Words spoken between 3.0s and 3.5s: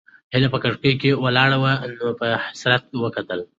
وکتل.